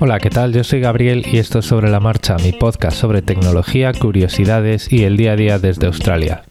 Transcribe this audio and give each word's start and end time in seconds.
Hola, 0.00 0.20
¿qué 0.20 0.30
tal? 0.30 0.52
Yo 0.52 0.62
soy 0.62 0.80
Gabriel 0.80 1.24
y 1.30 1.38
esto 1.38 1.58
es 1.58 1.66
Sobre 1.66 1.90
la 1.90 2.00
Marcha, 2.00 2.36
mi 2.36 2.52
podcast 2.52 2.96
sobre 2.96 3.20
tecnología, 3.20 3.92
curiosidades 3.92 4.92
y 4.92 5.04
el 5.04 5.16
día 5.16 5.32
a 5.32 5.36
día 5.36 5.58
desde 5.58 5.86
Australia. 5.86 6.44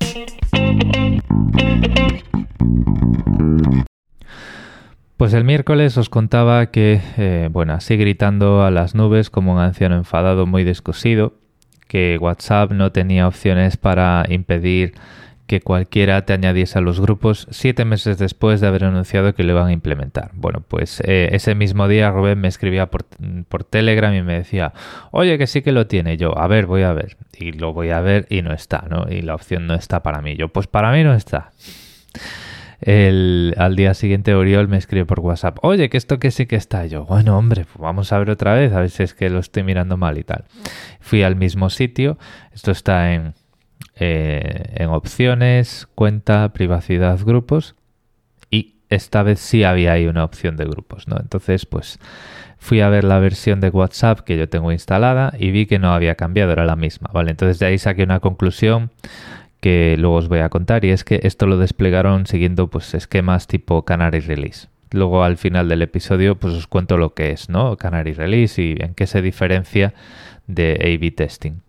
Pues 5.17 5.33
el 5.33 5.43
miércoles 5.43 5.97
os 5.97 6.09
contaba 6.09 6.71
que, 6.71 7.01
eh, 7.17 7.49
bueno, 7.51 7.73
así 7.73 7.97
gritando 7.97 8.63
a 8.63 8.69
las 8.69 8.95
nubes 8.95 9.29
como 9.29 9.53
un 9.53 9.59
anciano 9.59 9.95
enfadado 9.95 10.45
muy 10.45 10.63
descosido, 10.63 11.33
que 11.87 12.17
WhatsApp 12.19 12.71
no 12.71 12.91
tenía 12.91 13.27
opciones 13.27 13.77
para 13.77 14.25
impedir 14.29 14.93
que 15.47 15.61
cualquiera 15.61 16.25
te 16.25 16.33
añadiese 16.33 16.77
a 16.77 16.81
los 16.81 16.99
grupos 16.99 17.47
siete 17.49 17.85
meses 17.85 18.17
después 18.17 18.59
de 18.59 18.67
haber 18.67 18.83
anunciado 18.83 19.33
que 19.33 19.43
lo 19.43 19.53
iban 19.53 19.67
a 19.67 19.71
implementar. 19.71 20.31
Bueno, 20.33 20.61
pues 20.67 21.01
eh, 21.05 21.29
ese 21.31 21.55
mismo 21.55 21.87
día 21.87 22.11
Rubén 22.11 22.39
me 22.39 22.49
escribía 22.49 22.87
por, 22.87 23.05
por, 23.47 23.63
Telegram 23.63 24.13
y 24.13 24.21
me 24.21 24.33
decía, 24.33 24.73
oye, 25.11 25.37
que 25.37 25.47
sí 25.47 25.61
que 25.61 25.71
lo 25.71 25.87
tiene. 25.87 26.17
yo, 26.17 26.37
a 26.37 26.47
ver, 26.47 26.65
voy 26.65 26.83
a 26.83 26.91
ver. 26.91 27.17
Y 27.39 27.53
lo 27.53 27.73
voy 27.73 27.89
a 27.91 28.01
ver 28.01 28.27
y 28.29 28.41
no 28.41 28.53
está, 28.53 28.85
¿no? 28.89 29.05
Y 29.09 29.21
la 29.21 29.35
opción 29.35 29.67
no 29.67 29.73
está 29.73 30.03
para 30.03 30.21
mí. 30.21 30.35
Yo, 30.35 30.49
pues 30.49 30.67
para 30.67 30.91
mí 30.91 31.03
no 31.03 31.13
está. 31.13 31.51
El, 32.81 33.55
al 33.57 33.75
día 33.75 33.93
siguiente 33.93 34.35
Oriol 34.35 34.67
me 34.67 34.77
escribe 34.77 35.05
por 35.05 35.19
WhatsApp, 35.21 35.57
oye, 35.63 35.89
que 35.89 35.97
esto 35.97 36.19
que 36.19 36.29
sí 36.29 36.45
que 36.45 36.57
está. 36.57 36.85
yo, 36.85 37.05
bueno, 37.05 37.37
hombre, 37.37 37.65
pues 37.65 37.79
vamos 37.79 38.11
a 38.11 38.19
ver 38.19 38.29
otra 38.29 38.53
vez, 38.53 38.71
a 38.73 38.81
ver 38.81 38.89
si 38.89 39.03
es 39.03 39.13
que 39.13 39.29
lo 39.29 39.39
estoy 39.39 39.63
mirando 39.63 39.97
mal 39.97 40.17
y 40.17 40.23
tal. 40.23 40.45
Fui 40.99 41.23
al 41.23 41.35
mismo 41.35 41.69
sitio, 41.69 42.17
esto 42.53 42.71
está 42.71 43.13
en 43.13 43.33
eh, 43.99 44.73
en 44.75 44.89
opciones, 44.89 45.87
cuenta, 45.95 46.53
privacidad, 46.53 47.19
grupos 47.23 47.75
y 48.49 48.75
esta 48.89 49.23
vez 49.23 49.39
sí 49.39 49.63
había 49.63 49.93
ahí 49.93 50.07
una 50.07 50.23
opción 50.23 50.55
de 50.55 50.65
grupos, 50.65 51.07
¿no? 51.07 51.17
Entonces, 51.19 51.65
pues 51.65 51.99
fui 52.59 52.81
a 52.81 52.89
ver 52.89 53.03
la 53.03 53.19
versión 53.19 53.59
de 53.59 53.69
WhatsApp 53.69 54.19
que 54.21 54.37
yo 54.37 54.49
tengo 54.49 54.71
instalada 54.71 55.33
y 55.37 55.51
vi 55.51 55.65
que 55.65 55.79
no 55.79 55.93
había 55.93 56.15
cambiado, 56.15 56.51
era 56.51 56.65
la 56.65 56.75
misma, 56.75 57.09
¿vale? 57.13 57.31
Entonces 57.31 57.59
de 57.59 57.67
ahí 57.67 57.77
saqué 57.77 58.03
una 58.03 58.19
conclusión 58.19 58.91
que 59.59 59.95
luego 59.97 60.15
os 60.15 60.27
voy 60.27 60.39
a 60.39 60.49
contar 60.49 60.85
y 60.85 60.91
es 60.91 61.03
que 61.03 61.21
esto 61.23 61.47
lo 61.47 61.57
desplegaron 61.57 62.27
siguiendo 62.27 62.67
pues 62.67 62.93
esquemas 62.93 63.47
tipo 63.47 63.83
Canary 63.85 64.19
Release. 64.19 64.67
Luego 64.91 65.23
al 65.23 65.37
final 65.37 65.67
del 65.67 65.81
episodio 65.81 66.35
pues 66.35 66.53
os 66.53 66.67
cuento 66.67 66.97
lo 66.97 67.13
que 67.13 67.31
es, 67.31 67.49
¿no? 67.49 67.77
Canary 67.77 68.13
Release 68.13 68.61
y 68.61 68.75
en 68.79 68.93
qué 68.93 69.07
se 69.07 69.21
diferencia 69.21 69.93
de 70.47 70.73
A-B 70.73 71.11
testing. 71.11 71.66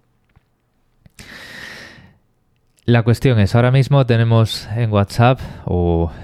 La 2.89 3.03
cuestión 3.03 3.39
es, 3.39 3.55
ahora 3.55 3.71
mismo 3.71 4.07
tenemos 4.07 4.67
en 4.75 4.91
WhatsApp, 4.91 5.41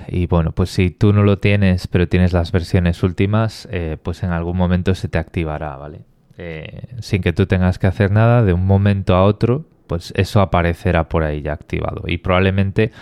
y 0.08 0.26
bueno, 0.28 0.52
pues 0.52 0.70
si 0.70 0.90
tú 0.90 1.12
no 1.12 1.22
lo 1.22 1.36
tienes, 1.36 1.86
pero 1.88 2.08
tienes 2.08 2.32
las 2.32 2.52
versiones 2.52 3.02
últimas, 3.02 3.68
eh, 3.70 3.98
pues 4.02 4.22
en 4.22 4.30
algún 4.30 4.56
momento 4.56 4.94
se 4.94 5.08
te 5.08 5.18
activará, 5.18 5.76
¿vale? 5.76 6.06
Eh, 6.38 6.94
sin 7.00 7.20
que 7.20 7.34
tú 7.34 7.44
tengas 7.44 7.78
que 7.78 7.86
hacer 7.86 8.10
nada, 8.12 8.42
de 8.42 8.54
un 8.54 8.64
momento 8.64 9.14
a 9.14 9.24
otro, 9.24 9.66
pues 9.86 10.14
eso 10.16 10.40
aparecerá 10.40 11.06
por 11.10 11.22
ahí 11.22 11.42
ya 11.42 11.52
activado. 11.52 12.04
Y 12.06 12.16
probablemente 12.16 12.92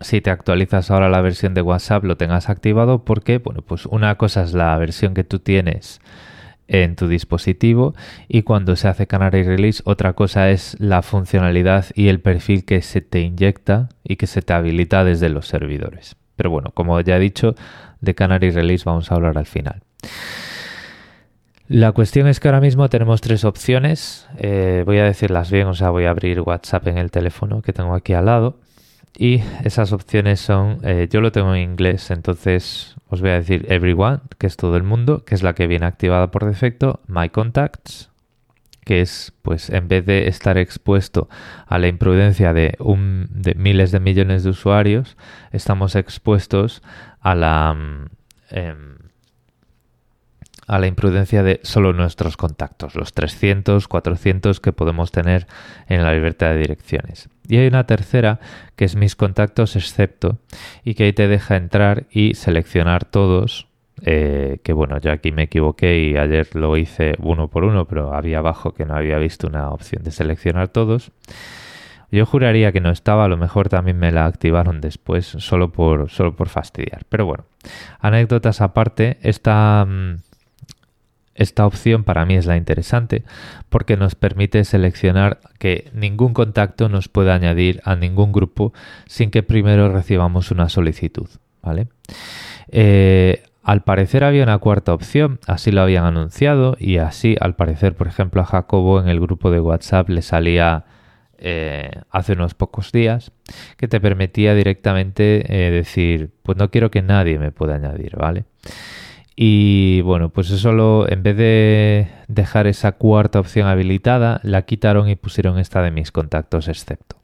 si 0.00 0.20
te 0.20 0.30
actualizas 0.30 0.90
ahora 0.90 1.08
la 1.08 1.20
versión 1.20 1.54
de 1.54 1.62
WhatsApp 1.62 2.02
lo 2.02 2.16
tengas 2.16 2.48
activado 2.48 3.04
porque, 3.04 3.38
bueno, 3.38 3.62
pues 3.62 3.86
una 3.86 4.16
cosa 4.16 4.42
es 4.42 4.52
la 4.52 4.76
versión 4.78 5.14
que 5.14 5.22
tú 5.22 5.38
tienes 5.38 6.00
en 6.70 6.94
tu 6.94 7.08
dispositivo 7.08 7.94
y 8.28 8.42
cuando 8.42 8.76
se 8.76 8.88
hace 8.88 9.06
Canary 9.06 9.42
Release 9.42 9.82
otra 9.84 10.12
cosa 10.12 10.50
es 10.50 10.76
la 10.78 11.02
funcionalidad 11.02 11.86
y 11.94 12.08
el 12.08 12.20
perfil 12.20 12.64
que 12.64 12.80
se 12.80 13.00
te 13.00 13.20
inyecta 13.20 13.88
y 14.04 14.16
que 14.16 14.26
se 14.26 14.40
te 14.40 14.52
habilita 14.52 15.04
desde 15.04 15.28
los 15.28 15.48
servidores. 15.48 16.16
Pero 16.36 16.50
bueno, 16.50 16.70
como 16.72 16.98
ya 17.00 17.16
he 17.16 17.20
dicho, 17.20 17.54
de 18.00 18.14
Canary 18.14 18.50
Release 18.50 18.84
vamos 18.86 19.10
a 19.10 19.16
hablar 19.16 19.36
al 19.36 19.46
final. 19.46 19.82
La 21.66 21.92
cuestión 21.92 22.26
es 22.26 22.40
que 22.40 22.48
ahora 22.48 22.60
mismo 22.60 22.88
tenemos 22.88 23.20
tres 23.20 23.44
opciones. 23.44 24.26
Eh, 24.38 24.82
voy 24.86 24.98
a 24.98 25.04
decirlas 25.04 25.50
bien, 25.50 25.66
o 25.66 25.74
sea, 25.74 25.90
voy 25.90 26.04
a 26.04 26.10
abrir 26.10 26.40
WhatsApp 26.40 26.86
en 26.88 26.98
el 26.98 27.10
teléfono 27.10 27.62
que 27.62 27.72
tengo 27.72 27.94
aquí 27.94 28.12
al 28.12 28.26
lado. 28.26 28.56
Y 29.18 29.42
esas 29.64 29.92
opciones 29.92 30.40
son, 30.40 30.78
eh, 30.82 31.08
yo 31.10 31.20
lo 31.20 31.32
tengo 31.32 31.54
en 31.54 31.62
inglés, 31.62 32.10
entonces 32.10 32.96
os 33.08 33.20
voy 33.20 33.30
a 33.30 33.34
decir 33.34 33.66
Everyone, 33.68 34.20
que 34.38 34.46
es 34.46 34.56
todo 34.56 34.76
el 34.76 34.82
mundo, 34.82 35.24
que 35.24 35.34
es 35.34 35.42
la 35.42 35.54
que 35.54 35.66
viene 35.66 35.86
activada 35.86 36.30
por 36.30 36.46
defecto, 36.46 37.00
My 37.06 37.28
Contacts, 37.28 38.10
que 38.84 39.00
es, 39.00 39.32
pues, 39.42 39.68
en 39.70 39.88
vez 39.88 40.06
de 40.06 40.28
estar 40.28 40.56
expuesto 40.58 41.28
a 41.66 41.78
la 41.78 41.88
imprudencia 41.88 42.52
de, 42.52 42.76
un, 42.78 43.28
miles 43.56 43.92
de 43.92 44.00
millones 44.00 44.42
de 44.42 44.50
usuarios, 44.50 45.16
estamos 45.52 45.96
expuestos 45.96 46.82
a 47.20 47.34
la... 47.34 47.74
Mm, 47.74 48.06
em, 48.50 49.09
a 50.70 50.78
la 50.78 50.86
imprudencia 50.86 51.42
de 51.42 51.58
solo 51.64 51.92
nuestros 51.92 52.36
contactos, 52.36 52.94
los 52.94 53.12
300, 53.12 53.88
400 53.88 54.60
que 54.60 54.72
podemos 54.72 55.10
tener 55.10 55.48
en 55.88 56.04
la 56.04 56.14
libertad 56.14 56.50
de 56.50 56.58
direcciones. 56.58 57.28
Y 57.48 57.56
hay 57.56 57.66
una 57.66 57.86
tercera 57.86 58.38
que 58.76 58.84
es 58.84 58.94
mis 58.94 59.16
contactos 59.16 59.74
excepto 59.74 60.38
y 60.84 60.94
que 60.94 61.04
ahí 61.04 61.12
te 61.12 61.26
deja 61.26 61.56
entrar 61.56 62.06
y 62.12 62.34
seleccionar 62.34 63.04
todos. 63.04 63.66
Eh, 64.02 64.60
que 64.62 64.72
bueno, 64.72 64.98
yo 65.00 65.10
aquí 65.10 65.32
me 65.32 65.42
equivoqué 65.42 65.98
y 65.98 66.16
ayer 66.16 66.54
lo 66.54 66.76
hice 66.76 67.16
uno 67.18 67.48
por 67.48 67.64
uno, 67.64 67.86
pero 67.86 68.14
había 68.14 68.38
abajo 68.38 68.72
que 68.72 68.86
no 68.86 68.94
había 68.94 69.18
visto 69.18 69.48
una 69.48 69.70
opción 69.70 70.04
de 70.04 70.12
seleccionar 70.12 70.68
todos. 70.68 71.10
Yo 72.12 72.26
juraría 72.26 72.70
que 72.70 72.80
no 72.80 72.90
estaba, 72.90 73.24
a 73.24 73.28
lo 73.28 73.36
mejor 73.36 73.68
también 73.68 73.98
me 73.98 74.12
la 74.12 74.26
activaron 74.26 74.80
después, 74.80 75.26
solo 75.26 75.72
por, 75.72 76.10
solo 76.10 76.36
por 76.36 76.48
fastidiar. 76.48 77.02
Pero 77.08 77.26
bueno, 77.26 77.44
anécdotas 77.98 78.60
aparte, 78.60 79.18
esta, 79.22 79.84
mm, 79.84 80.29
esta 81.40 81.66
opción 81.66 82.04
para 82.04 82.26
mí 82.26 82.34
es 82.34 82.46
la 82.46 82.56
interesante 82.56 83.24
porque 83.70 83.96
nos 83.96 84.14
permite 84.14 84.62
seleccionar 84.64 85.40
que 85.58 85.90
ningún 85.94 86.34
contacto 86.34 86.88
nos 86.88 87.08
pueda 87.08 87.34
añadir 87.34 87.80
a 87.84 87.96
ningún 87.96 88.30
grupo 88.30 88.74
sin 89.06 89.30
que 89.30 89.42
primero 89.42 89.90
recibamos 89.90 90.50
una 90.50 90.68
solicitud. 90.68 91.28
¿vale? 91.62 91.88
Eh, 92.68 93.42
al 93.62 93.82
parecer 93.82 94.22
había 94.22 94.42
una 94.42 94.58
cuarta 94.58 94.92
opción, 94.92 95.38
así 95.46 95.70
lo 95.70 95.80
habían 95.80 96.04
anunciado 96.04 96.76
y 96.78 96.98
así 96.98 97.36
al 97.40 97.56
parecer, 97.56 97.94
por 97.94 98.06
ejemplo, 98.06 98.42
a 98.42 98.44
Jacobo 98.44 99.00
en 99.00 99.08
el 99.08 99.18
grupo 99.18 99.50
de 99.50 99.60
WhatsApp 99.60 100.10
le 100.10 100.20
salía 100.20 100.84
eh, 101.38 101.90
hace 102.10 102.34
unos 102.34 102.52
pocos 102.52 102.92
días 102.92 103.32
que 103.78 103.88
te 103.88 103.98
permitía 103.98 104.54
directamente 104.54 105.44
eh, 105.48 105.70
decir, 105.70 106.32
pues 106.42 106.58
no 106.58 106.70
quiero 106.70 106.90
que 106.90 107.00
nadie 107.00 107.38
me 107.38 107.50
pueda 107.50 107.76
añadir, 107.76 108.16
¿vale? 108.16 108.44
Y 109.42 110.02
bueno, 110.02 110.28
pues 110.28 110.50
eso 110.50 110.70
lo, 110.72 111.10
en 111.10 111.22
vez 111.22 111.34
de 111.34 112.08
dejar 112.28 112.66
esa 112.66 112.92
cuarta 112.92 113.40
opción 113.40 113.68
habilitada, 113.68 114.38
la 114.42 114.66
quitaron 114.66 115.08
y 115.08 115.16
pusieron 115.16 115.58
esta 115.58 115.80
de 115.80 115.90
mis 115.90 116.12
contactos 116.12 116.68
excepto. 116.68 117.16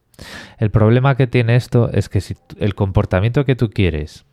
El 0.56 0.70
problema 0.70 1.14
que 1.18 1.26
tiene 1.26 1.56
esto 1.56 1.90
es 1.92 2.08
que 2.08 2.22
si 2.22 2.34
el 2.58 2.74
comportamiento 2.74 3.44
que 3.44 3.54
tú 3.54 3.68
quieres 3.68 4.24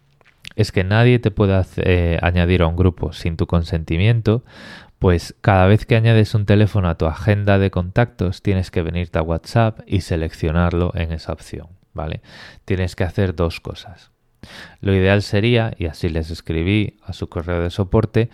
es 0.55 0.71
que 0.71 0.85
nadie 0.85 1.19
te 1.19 1.29
pueda 1.29 1.65
eh, 1.75 2.19
añadir 2.21 2.61
a 2.61 2.67
un 2.67 2.77
grupo 2.77 3.11
sin 3.11 3.35
tu 3.35 3.47
consentimiento, 3.47 4.45
pues 4.97 5.35
cada 5.41 5.67
vez 5.67 5.85
que 5.85 5.97
añades 5.97 6.35
un 6.35 6.45
teléfono 6.45 6.87
a 6.87 6.97
tu 6.97 7.05
agenda 7.05 7.59
de 7.59 7.69
contactos 7.69 8.41
tienes 8.41 8.71
que 8.71 8.81
venirte 8.81 9.19
a 9.19 9.23
WhatsApp 9.23 9.81
y 9.87 9.99
seleccionarlo 9.99 10.93
en 10.95 11.11
esa 11.11 11.33
opción, 11.33 11.67
¿vale? 11.93 12.21
Tienes 12.63 12.95
que 12.95 13.03
hacer 13.03 13.35
dos 13.35 13.59
cosas. 13.59 14.12
Lo 14.81 14.93
ideal 14.93 15.21
sería, 15.21 15.73
y 15.77 15.85
así 15.85 16.09
les 16.09 16.29
escribí 16.29 16.97
a 17.03 17.13
su 17.13 17.27
correo 17.29 17.61
de 17.61 17.69
soporte, 17.69 18.29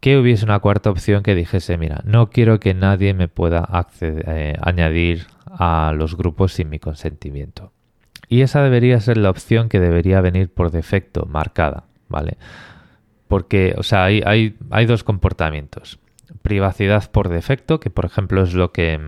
que 0.00 0.18
hubiese 0.18 0.44
una 0.44 0.60
cuarta 0.60 0.90
opción 0.90 1.22
que 1.22 1.34
dijese, 1.34 1.78
mira, 1.78 2.02
no 2.04 2.28
quiero 2.28 2.60
que 2.60 2.74
nadie 2.74 3.14
me 3.14 3.28
pueda 3.28 3.66
eh, 4.00 4.54
añadir 4.60 5.26
a 5.46 5.92
los 5.96 6.16
grupos 6.16 6.52
sin 6.52 6.68
mi 6.68 6.78
consentimiento. 6.78 7.72
Y 8.28 8.42
esa 8.42 8.62
debería 8.62 9.00
ser 9.00 9.16
la 9.16 9.30
opción 9.30 9.68
que 9.68 9.80
debería 9.80 10.20
venir 10.20 10.52
por 10.52 10.70
defecto, 10.70 11.26
marcada, 11.26 11.84
¿vale? 12.08 12.36
Porque, 13.28 13.74
o 13.78 13.82
sea, 13.82 14.04
hay, 14.04 14.22
hay, 14.26 14.56
hay 14.70 14.86
dos 14.86 15.04
comportamientos. 15.04 15.98
Privacidad 16.42 17.10
por 17.10 17.28
defecto, 17.28 17.80
que 17.80 17.90
por 17.90 18.04
ejemplo 18.04 18.42
es 18.42 18.54
lo 18.54 18.72
que 18.72 19.00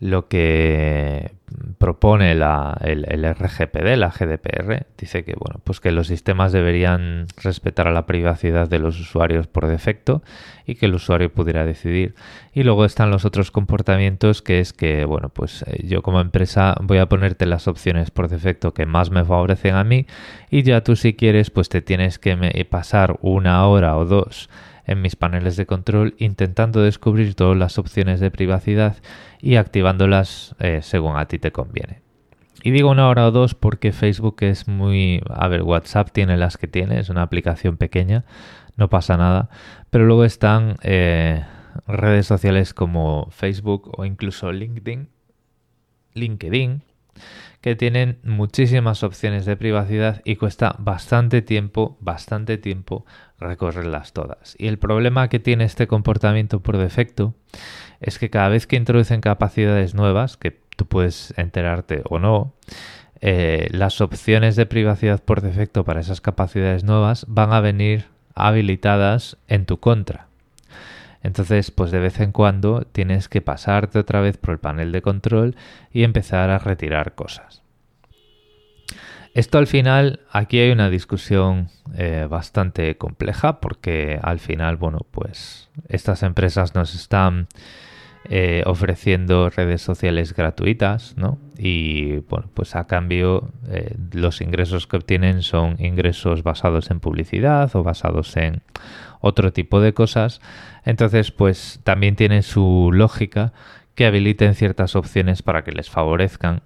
lo 0.00 0.28
que 0.28 1.32
propone 1.78 2.34
la, 2.34 2.76
el, 2.82 3.04
RGPD, 3.34 3.96
la 3.96 4.10
GDPR, 4.10 4.86
dice 4.96 5.24
que 5.24 5.34
bueno, 5.34 5.60
pues 5.64 5.80
que 5.80 5.92
los 5.92 6.06
sistemas 6.06 6.52
deberían 6.52 7.26
respetar 7.42 7.88
a 7.88 7.92
la 7.92 8.06
privacidad 8.06 8.68
de 8.68 8.78
los 8.78 8.98
usuarios 9.00 9.46
por 9.46 9.66
defecto 9.66 10.22
y 10.66 10.74
que 10.74 10.86
el 10.86 10.94
usuario 10.94 11.32
pudiera 11.32 11.64
decidir. 11.64 12.14
Y 12.52 12.62
luego 12.62 12.84
están 12.84 13.10
los 13.10 13.24
otros 13.24 13.50
comportamientos 13.50 14.42
que 14.42 14.60
es 14.60 14.72
que 14.72 15.04
bueno, 15.04 15.28
pues 15.28 15.62
eh, 15.62 15.86
yo 15.86 16.02
como 16.02 16.20
empresa 16.20 16.74
voy 16.80 16.98
a 16.98 17.08
ponerte 17.08 17.46
las 17.46 17.68
opciones 17.68 18.10
por 18.10 18.28
defecto 18.28 18.74
que 18.74 18.86
más 18.86 19.10
me 19.10 19.24
favorecen 19.24 19.74
a 19.74 19.84
mí 19.84 20.06
y 20.50 20.62
ya 20.62 20.82
tú 20.82 20.96
si 20.96 21.14
quieres 21.14 21.50
pues 21.50 21.68
te 21.68 21.82
tienes 21.82 22.18
que 22.18 22.66
pasar 22.70 23.18
una 23.22 23.66
hora 23.66 23.96
o 23.96 24.04
dos 24.04 24.48
en 24.88 25.02
mis 25.02 25.14
paneles 25.14 25.56
de 25.56 25.66
control 25.66 26.14
intentando 26.18 26.82
descubrir 26.82 27.34
todas 27.34 27.56
las 27.56 27.78
opciones 27.78 28.18
de 28.18 28.32
privacidad 28.32 28.96
y 29.40 29.56
activándolas 29.56 30.56
eh, 30.58 30.80
según 30.82 31.16
a 31.16 31.26
ti 31.26 31.38
te 31.38 31.52
conviene. 31.52 32.00
Y 32.64 32.72
digo 32.72 32.90
una 32.90 33.08
hora 33.08 33.28
o 33.28 33.30
dos 33.30 33.54
porque 33.54 33.92
Facebook 33.92 34.38
es 34.40 34.66
muy... 34.66 35.22
A 35.28 35.46
ver, 35.46 35.62
WhatsApp 35.62 36.10
tiene 36.10 36.36
las 36.36 36.56
que 36.56 36.66
tiene, 36.66 36.98
es 36.98 37.08
una 37.08 37.22
aplicación 37.22 37.76
pequeña, 37.76 38.24
no 38.76 38.88
pasa 38.88 39.16
nada. 39.16 39.50
Pero 39.90 40.06
luego 40.06 40.24
están 40.24 40.76
eh, 40.82 41.44
redes 41.86 42.26
sociales 42.26 42.74
como 42.74 43.28
Facebook 43.30 43.92
o 43.96 44.04
incluso 44.04 44.50
LinkedIn, 44.50 45.08
LinkedIn, 46.14 46.82
que 47.60 47.76
tienen 47.76 48.18
muchísimas 48.22 49.02
opciones 49.02 49.44
de 49.44 49.56
privacidad 49.56 50.22
y 50.24 50.36
cuesta 50.36 50.74
bastante 50.78 51.42
tiempo, 51.42 51.96
bastante 52.00 52.56
tiempo 52.56 53.04
recorrerlas 53.38 54.12
todas. 54.12 54.56
Y 54.58 54.66
el 54.66 54.78
problema 54.78 55.28
que 55.28 55.38
tiene 55.38 55.64
este 55.64 55.86
comportamiento 55.86 56.60
por 56.60 56.76
defecto 56.76 57.34
es 58.00 58.18
que 58.18 58.30
cada 58.30 58.48
vez 58.48 58.66
que 58.66 58.76
introducen 58.76 59.20
capacidades 59.20 59.94
nuevas, 59.94 60.36
que 60.36 60.58
tú 60.76 60.86
puedes 60.86 61.34
enterarte 61.36 62.02
o 62.08 62.18
no, 62.18 62.54
eh, 63.20 63.68
las 63.72 64.00
opciones 64.00 64.56
de 64.56 64.66
privacidad 64.66 65.22
por 65.22 65.40
defecto 65.40 65.84
para 65.84 66.00
esas 66.00 66.20
capacidades 66.20 66.84
nuevas 66.84 67.26
van 67.28 67.52
a 67.52 67.60
venir 67.60 68.06
habilitadas 68.34 69.36
en 69.48 69.66
tu 69.66 69.78
contra. 69.80 70.28
Entonces, 71.22 71.72
pues 71.72 71.90
de 71.90 71.98
vez 71.98 72.20
en 72.20 72.30
cuando 72.30 72.82
tienes 72.82 73.28
que 73.28 73.40
pasarte 73.40 73.98
otra 73.98 74.20
vez 74.20 74.36
por 74.36 74.52
el 74.52 74.58
panel 74.58 74.92
de 74.92 75.02
control 75.02 75.56
y 75.92 76.04
empezar 76.04 76.50
a 76.50 76.58
retirar 76.58 77.16
cosas. 77.16 77.62
Esto 79.38 79.58
al 79.58 79.68
final, 79.68 80.18
aquí 80.32 80.58
hay 80.58 80.72
una 80.72 80.90
discusión 80.90 81.68
eh, 81.96 82.26
bastante 82.28 82.96
compleja 82.96 83.60
porque 83.60 84.18
al 84.20 84.40
final, 84.40 84.74
bueno, 84.74 85.06
pues 85.12 85.70
estas 85.88 86.24
empresas 86.24 86.74
nos 86.74 86.92
están 86.96 87.46
eh, 88.28 88.64
ofreciendo 88.66 89.48
redes 89.48 89.80
sociales 89.80 90.34
gratuitas, 90.34 91.16
¿no? 91.16 91.38
Y 91.56 92.16
bueno, 92.28 92.50
pues 92.52 92.74
a 92.74 92.88
cambio 92.88 93.52
eh, 93.68 93.94
los 94.10 94.40
ingresos 94.40 94.88
que 94.88 94.96
obtienen 94.96 95.42
son 95.42 95.76
ingresos 95.78 96.42
basados 96.42 96.90
en 96.90 96.98
publicidad 96.98 97.70
o 97.76 97.84
basados 97.84 98.36
en 98.36 98.62
otro 99.20 99.52
tipo 99.52 99.80
de 99.80 99.94
cosas. 99.94 100.40
Entonces, 100.84 101.30
pues 101.30 101.78
también 101.84 102.16
tiene 102.16 102.42
su 102.42 102.90
lógica 102.92 103.52
que 103.94 104.04
habiliten 104.04 104.56
ciertas 104.56 104.96
opciones 104.96 105.42
para 105.42 105.62
que 105.62 105.70
les 105.70 105.90
favorezcan 105.90 106.62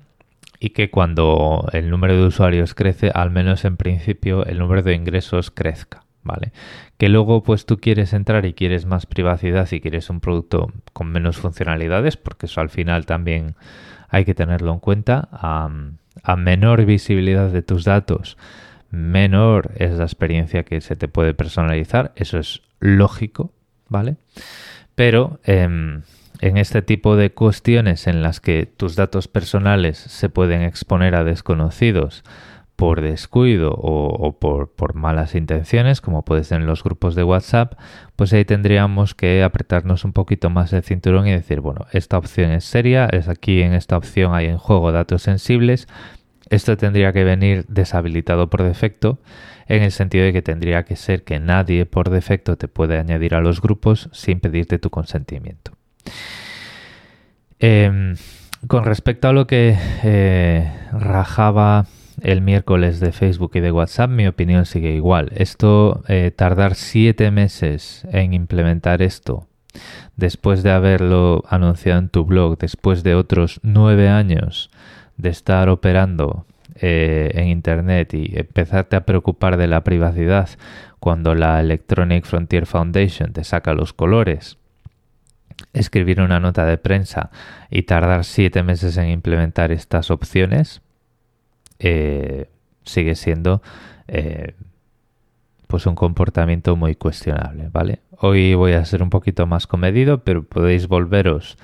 y 0.63 0.71
que 0.71 0.91
cuando 0.91 1.69
el 1.73 1.91
número 1.91 2.17
de 2.17 2.25
usuarios 2.25 2.77
crece, 2.77 3.11
al 3.13 3.33
menos 3.33 3.65
en 3.65 3.77
principio, 3.77 4.47
el 4.47 4.61
número 4.61 4.85
de 4.85 4.95
ingresos 4.95 5.51
crezca, 5.51 6.05
¿vale? 6.23 6.53
Que 6.99 7.09
luego 7.09 7.43
pues 7.43 7.67
tú 7.67 7.79
quieres 7.79 8.13
entrar 8.13 8.47
y 8.47 8.55
quieres 8.55 8.87
más 8.87 9.07
privacidad 9.07 9.69
y 9.73 9.81
quieres 9.81 10.09
un 10.09 10.21
producto 10.21 10.73
con 10.93 11.09
menos 11.09 11.39
funcionalidades, 11.39 12.17
porque 12.17 12.47
eso 12.47 12.61
al 12.61 12.71
final 12.71 13.07
también 13.07 13.57
hay 14.09 14.25
que 14.25 14.37
tenerlo 14.37 14.73
en 14.73 14.79
cuenta, 14.79 15.29
a, 15.33 15.69
menor 16.37 16.85
visibilidad 16.85 17.51
de 17.51 17.63
tus 17.63 17.85
datos, 17.85 18.39
menor 18.93 19.73
es 19.75 19.99
la 19.99 20.05
experiencia 20.05 20.63
que 20.63 20.81
se 20.81 20.95
te 20.95 21.09
puede 21.09 21.35
personalizar, 21.35 22.13
eso 22.15 22.39
es 22.39 22.63
lógico, 22.79 23.51
¿vale? 23.89 24.15
Pero 24.95 25.41
em, 25.43 26.03
en 26.43 26.57
este 26.57 26.83
tipo 26.83 27.15
de 27.15 27.33
cuestiones 27.33 28.09
en 28.09 28.21
las 28.21 28.41
que 28.41 28.67
tus 28.67 28.97
datos 28.97 29.29
personales 29.29 29.97
se 29.97 30.29
pueden 30.29 30.63
exponer 30.63 31.15
a 31.15 31.23
desconocidos 31.23 32.25
por 32.75 33.01
descuido 33.01 33.73
o, 33.73 34.39
por, 34.41 34.73
por, 34.73 34.95
malas 34.95 35.37
intenciones, 35.37 36.01
como 36.01 36.25
puede 36.25 36.43
ser 36.43 36.61
en 36.61 36.67
los 36.67 36.83
grupos 36.83 37.15
de 37.15 37.23
WhatsApp, 37.23 37.75
pues 38.17 38.33
ahí 38.33 38.45
tendríamos 38.45 39.15
que 39.15 39.45
apretarnos 39.45 40.05
un 40.05 40.13
poquito 40.13 40.51
más 40.51 40.73
el 40.73 40.83
cinturón 40.83 41.29
y 41.29 41.31
decir, 41.31 41.61
bueno, 41.61 41.87
esta 41.93 42.19
opción 42.19 42.51
es 42.51 42.65
seria, 42.65 43.07
es 43.07 43.29
aquí 43.29 43.63
en 43.63 43.73
esta 43.73 43.97
opción 43.97 44.35
hay 44.35 44.47
en 44.47 44.59
juego 44.59 44.91
datos 44.91 45.23
sensibles, 45.23 45.87
esto 46.51 46.77
tendría 46.77 47.13
que 47.13 47.23
venir 47.23 47.67
deshabilitado 47.69 48.51
por 48.51 48.65
defecto, 48.65 49.21
en 49.69 49.85
el 49.85 49.93
sentido 49.93 50.25
de 50.25 50.33
que 50.33 50.43
tendría 50.43 50.85
que 50.85 50.97
ser 50.97 51.23
que 51.23 51.39
nadie 51.39 51.87
por 51.87 52.11
defecto 52.11 52.57
te 52.57 52.67
puede 52.67 52.99
añadir 52.99 53.37
a 53.37 53.41
los 53.41 53.61
grupos 53.61 54.09
sin 54.13 54.41
pedirte 54.41 54.81
tu 54.81 54.91
consentimiento. 54.91 55.73
Em, 57.59 58.17
con 58.67 58.85
respecto 58.85 59.29
a 59.29 59.33
lo 59.33 59.47
que 59.47 59.77
eh, 60.03 60.73
rajaba 60.93 61.87
el 62.21 62.41
miércoles 62.43 63.01
de 63.01 63.13
Facebook 63.13 63.53
y 63.55 63.61
de 63.61 63.73
WhatsApp, 63.73 64.11
mi 64.11 64.27
opinión 64.27 64.67
sigue 64.67 64.95
igual. 64.95 65.33
Esto, 65.35 66.03
eh, 66.09 66.33
tardar 66.35 66.75
siete 66.75 67.31
meses 67.31 68.07
en 68.13 68.35
implementar 68.35 69.03
esto, 69.03 69.47
después 70.17 70.63
de 70.63 70.71
haberlo 70.71 71.45
anunciado 71.49 71.99
en 71.99 72.09
tu 72.09 72.25
blog, 72.25 72.59
después 72.59 73.03
de 73.03 73.15
otros 73.15 73.61
nueve 73.63 74.09
años 74.09 74.71
de 75.17 75.31
estar 75.31 75.69
operando 75.69 76.47
eh, 76.75 77.31
en 77.35 77.49
Internet 77.49 78.15
y 78.15 78.33
empezarte 78.39 78.97
a 78.97 79.05
preocupar 79.05 79.57
de 79.57 79.69
la 79.69 79.85
privacidad 79.85 80.49
cuando 81.01 81.35
la 81.35 81.61
Electronic 81.61 82.25
Frontier 82.25 82.67
Foundation 82.67 83.33
te 83.33 83.45
saca 83.45 83.75
los 83.75 83.93
colores, 83.93 84.59
escribir 85.73 86.21
una 86.21 86.41
nota 86.41 86.65
de 86.65 86.79
prensa 86.79 87.31
y 87.71 87.83
tardar 87.83 88.25
siete 88.25 88.63
meses 88.63 88.97
en 88.97 89.09
implementar 89.09 89.73
estas 89.73 90.11
opciones, 90.11 90.83
eh, 91.79 92.49
sigue 92.85 93.15
siendo 93.15 93.63
eh, 94.09 94.55
pues 95.67 95.87
un 95.87 95.95
comportamiento 95.95 96.77
muy 96.77 96.95
cuestionable, 96.95 97.71
¿vale? 97.73 98.01
Hoy 98.19 98.55
voy 98.55 98.73
a 98.73 98.85
ser 98.85 99.03
un 99.03 99.11
poquito 99.11 99.47
más 99.47 99.67
comedido, 99.67 100.23
pero 100.23 100.45
podéis 100.45 100.87
volveros 100.87 101.57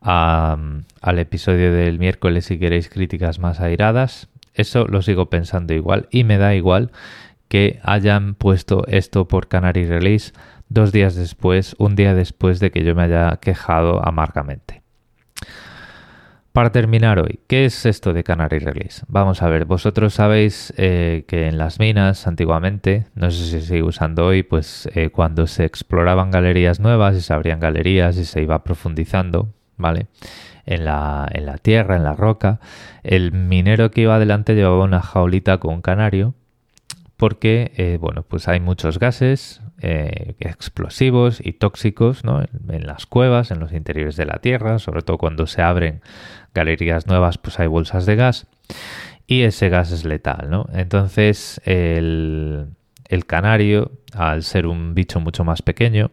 al 0.00 1.18
episodio 1.18 1.72
del 1.72 1.98
miércoles 1.98 2.44
si 2.44 2.58
queréis 2.58 2.88
críticas 2.90 3.38
más 3.38 3.60
airadas. 3.60 4.28
Eso 4.52 4.86
lo 4.86 5.02
sigo 5.02 5.30
pensando 5.30 5.72
igual 5.72 6.08
y 6.10 6.24
me 6.24 6.36
da 6.36 6.54
igual 6.54 6.90
que 7.48 7.80
hayan 7.84 8.34
puesto 8.34 8.86
esto 8.86 9.28
por 9.28 9.48
Canary 9.48 9.86
Release 9.86 10.32
dos 10.74 10.92
días 10.92 11.14
después, 11.14 11.74
un 11.78 11.96
día 11.96 12.14
después 12.14 12.60
de 12.60 12.70
que 12.70 12.84
yo 12.84 12.94
me 12.94 13.04
haya 13.04 13.38
quejado 13.40 14.06
amargamente. 14.06 14.82
Para 16.52 16.70
terminar 16.70 17.18
hoy, 17.18 17.40
¿qué 17.48 17.64
es 17.64 17.84
esto 17.84 18.12
de 18.12 18.22
Canary 18.22 18.60
Release? 18.60 19.04
Vamos 19.08 19.42
a 19.42 19.48
ver, 19.48 19.64
vosotros 19.64 20.14
sabéis 20.14 20.72
eh, 20.76 21.24
que 21.26 21.48
en 21.48 21.58
las 21.58 21.80
minas 21.80 22.28
antiguamente, 22.28 23.06
no 23.14 23.30
sé 23.30 23.38
si 23.38 23.50
se 23.50 23.60
sigue 23.62 23.82
usando 23.82 24.24
hoy, 24.24 24.44
pues 24.44 24.88
eh, 24.94 25.10
cuando 25.10 25.48
se 25.48 25.64
exploraban 25.64 26.30
galerías 26.30 26.78
nuevas 26.78 27.16
y 27.16 27.22
se 27.22 27.34
abrían 27.34 27.58
galerías 27.58 28.16
y 28.18 28.24
se 28.24 28.40
iba 28.42 28.62
profundizando, 28.62 29.48
¿vale? 29.76 30.06
En 30.64 30.84
la, 30.84 31.28
en 31.32 31.46
la 31.46 31.58
tierra, 31.58 31.96
en 31.96 32.04
la 32.04 32.14
roca. 32.14 32.60
El 33.02 33.32
minero 33.32 33.90
que 33.90 34.02
iba 34.02 34.14
adelante 34.14 34.54
llevaba 34.54 34.84
una 34.84 35.02
jaulita 35.02 35.58
con 35.58 35.74
un 35.74 35.82
canario 35.82 36.34
porque, 37.16 37.72
eh, 37.76 37.98
bueno, 38.00 38.22
pues 38.22 38.46
hay 38.46 38.60
muchos 38.60 39.00
gases 39.00 39.60
eh, 39.80 40.34
explosivos 40.38 41.40
y 41.44 41.52
tóxicos 41.52 42.22
en, 42.68 42.86
las 42.86 43.06
cuevas, 43.06 43.50
en 43.50 43.60
los 43.60 43.72
interiores 43.72 44.16
de 44.16 44.26
la 44.26 44.38
Tierra, 44.38 44.78
sobre 44.78 45.02
todo 45.02 45.18
cuando 45.18 45.46
se 45.46 45.62
abren 45.62 46.00
galerías 46.54 47.06
nuevas, 47.06 47.38
pues 47.38 47.58
hay 47.58 47.66
bolsas 47.66 48.06
de 48.06 48.16
gas 48.16 48.46
y 49.26 49.42
ese 49.42 49.68
gas 49.68 49.90
es 49.90 50.04
letal. 50.04 50.66
Entonces 50.72 51.60
el, 51.64 52.68
el 53.08 53.26
canario, 53.26 53.92
al 54.12 54.42
ser 54.42 54.66
un 54.66 54.94
bicho 54.94 55.20
mucho 55.20 55.44
más 55.44 55.62
pequeño, 55.62 56.10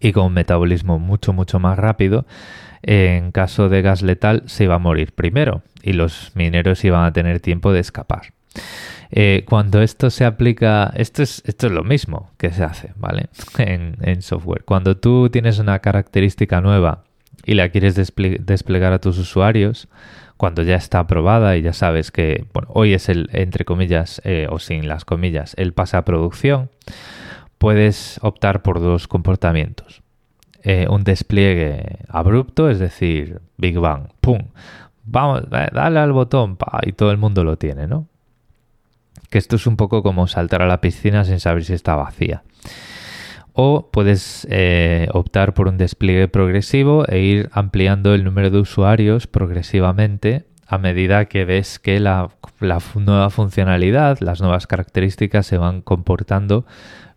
y 0.00 0.12
con 0.12 0.26
un 0.26 0.32
metabolismo 0.34 0.98
mucho, 0.98 1.32
mucho 1.32 1.58
más 1.58 1.78
rápido, 1.78 2.26
en 2.82 3.32
caso 3.32 3.68
de 3.68 3.82
gas 3.82 4.02
letal 4.02 4.42
se 4.46 4.64
iba 4.64 4.74
a 4.74 4.78
morir 4.78 5.14
primero 5.14 5.62
y 5.82 5.94
los 5.94 6.32
mineros 6.34 6.84
iban 6.84 7.04
a 7.04 7.12
tener 7.12 7.40
tiempo 7.40 7.72
de 7.72 7.80
escapar. 7.80 8.34
Eh, 9.10 9.44
cuando 9.48 9.80
esto 9.80 10.10
se 10.10 10.24
aplica, 10.24 10.92
esto 10.96 11.22
es, 11.22 11.42
esto 11.46 11.68
es 11.68 11.72
lo 11.72 11.84
mismo 11.84 12.30
que 12.36 12.50
se 12.50 12.64
hace, 12.64 12.92
¿vale? 12.96 13.28
En, 13.58 14.22
software. 14.22 14.64
Cuando 14.64 14.96
tú 14.96 15.28
tienes 15.30 15.58
una 15.58 15.78
característica 15.78 16.60
nueva 16.60 17.04
y 17.44 17.54
la 17.54 17.68
quieres 17.68 17.94
desplegar 17.94 18.92
a 18.92 19.00
tus 19.00 19.18
usuarios, 19.18 19.88
cuando 20.36 20.62
ya 20.62 20.76
está 20.76 20.98
aprobada 20.98 21.56
y 21.56 21.62
ya 21.62 21.72
sabes 21.72 22.10
que 22.10 22.46
bueno, 22.52 22.68
hoy 22.72 22.94
es 22.94 23.08
el, 23.08 23.28
entre 23.32 23.64
comillas, 23.64 24.20
eh, 24.24 24.48
o 24.50 24.58
sin 24.58 24.88
las 24.88 25.04
comillas, 25.04 25.54
el 25.58 25.72
pase 25.72 25.96
a 25.96 26.04
producción, 26.04 26.70
puedes 27.58 28.18
optar 28.22 28.62
por 28.62 28.80
dos 28.80 29.06
comportamientos. 29.06 30.02
Eh, 30.62 30.86
un 30.88 31.04
despliegue 31.04 31.98
abrupto, 32.08 32.70
es 32.70 32.78
decir, 32.78 33.40
Big 33.58 33.78
Bang, 33.78 34.08
¡pum! 34.20 34.38
Vamos, 35.04 35.44
dale 35.50 35.98
al 36.00 36.12
botón, 36.12 36.56
pa, 36.56 36.80
y 36.82 36.92
todo 36.92 37.10
el 37.10 37.18
mundo 37.18 37.44
lo 37.44 37.58
tiene, 37.58 37.86
¿no? 37.86 38.08
Que 39.30 39.38
esto 39.38 39.56
es 39.56 39.66
un 39.66 39.76
poco 39.76 40.02
como 40.02 40.26
saltar 40.26 40.62
a 40.62 40.66
la 40.66 40.80
piscina 40.80 41.24
sin 41.24 41.40
saber 41.40 41.64
si 41.64 41.72
está 41.72 41.96
vacía. 41.96 42.42
O 43.52 43.90
puedes 43.92 44.46
eh, 44.50 45.08
optar 45.12 45.54
por 45.54 45.68
un 45.68 45.76
despliegue 45.76 46.28
progresivo 46.28 47.06
e 47.06 47.20
ir 47.20 47.50
ampliando 47.52 48.14
el 48.14 48.24
número 48.24 48.50
de 48.50 48.58
usuarios 48.58 49.26
progresivamente 49.26 50.46
a 50.66 50.78
medida 50.78 51.26
que 51.26 51.44
ves 51.44 51.78
que 51.78 52.00
la, 52.00 52.30
la 52.60 52.78
nueva 52.94 53.30
funcionalidad, 53.30 54.18
las 54.20 54.40
nuevas 54.40 54.66
características 54.66 55.46
se 55.46 55.58
van 55.58 55.82
comportando 55.82 56.64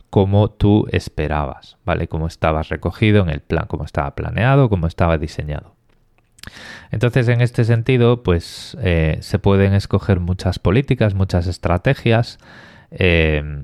como 0.10 0.50
tú 0.50 0.86
esperabas, 0.92 1.78
¿vale? 1.86 2.08
Como 2.08 2.28
estabas 2.28 2.70
recogido 2.70 3.24
en 3.24 3.30
el 3.30 3.42
plan, 3.42 3.66
como 3.68 3.86
estaba 3.86 4.16
planeado, 4.16 4.70
como 4.70 4.88
estaba 4.88 5.18
diseñado. 5.18 5.77
Entonces, 6.92 7.28
en 7.28 7.42
este 7.42 7.64
sentido, 7.64 8.24
pues 8.24 8.78
eh, 8.82 9.18
se 9.22 9.40
pueden 9.40 9.74
escoger 9.74 10.20
muchas 10.20 10.60
políticas, 10.60 11.14
muchas 11.14 11.48
estrategias 11.48 12.40
eh, 12.92 13.64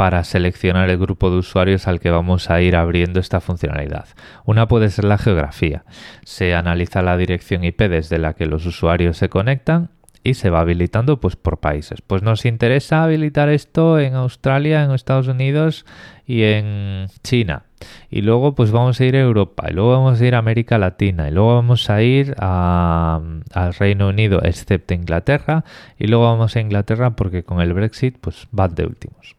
para 0.00 0.24
seleccionar 0.24 0.88
el 0.88 0.96
grupo 0.96 1.30
de 1.30 1.36
usuarios 1.36 1.86
al 1.86 2.00
que 2.00 2.10
vamos 2.10 2.48
a 2.48 2.62
ir 2.62 2.74
abriendo 2.74 3.20
esta 3.20 3.40
funcionalidad. 3.40 4.06
Una 4.46 4.66
puede 4.66 4.88
ser 4.88 5.04
la 5.04 5.18
geografía. 5.18 5.84
Se 6.24 6.54
analiza 6.54 7.02
la 7.02 7.18
dirección 7.18 7.64
IP 7.64 7.82
desde 7.82 8.18
la 8.18 8.32
que 8.32 8.46
los 8.46 8.64
usuarios 8.64 9.18
se 9.18 9.28
conectan 9.28 9.90
y 10.22 10.34
se 10.34 10.50
va 10.50 10.60
habilitando 10.60 11.20
pues 11.20 11.36
por 11.36 11.58
países. 11.58 12.00
Pues 12.00 12.22
nos 12.22 12.46
interesa 12.46 13.04
habilitar 13.04 13.48
esto 13.48 13.98
en 13.98 14.14
Australia, 14.14 14.84
en 14.84 14.92
Estados 14.92 15.28
Unidos 15.28 15.84
y 16.26 16.44
en 16.44 17.06
China. 17.22 17.64
Y 18.10 18.22
luego 18.22 18.54
pues 18.54 18.70
vamos 18.70 19.00
a 19.00 19.04
ir 19.04 19.16
a 19.16 19.20
Europa, 19.20 19.66
y 19.70 19.72
luego 19.72 19.90
vamos 19.92 20.20
a 20.20 20.26
ir 20.26 20.34
a 20.34 20.38
América 20.38 20.78
Latina, 20.78 21.28
y 21.28 21.32
luego 21.32 21.54
vamos 21.54 21.90
a 21.90 22.02
ir 22.02 22.34
al 22.38 23.74
Reino 23.78 24.08
Unido, 24.08 24.40
excepto 24.42 24.94
Inglaterra, 24.94 25.64
y 25.98 26.06
luego 26.06 26.24
vamos 26.24 26.56
a 26.56 26.60
Inglaterra 26.60 27.10
porque 27.16 27.42
con 27.42 27.60
el 27.60 27.72
Brexit 27.72 28.18
pues 28.20 28.46
va 28.56 28.68
de 28.68 28.86
últimos 28.86 29.36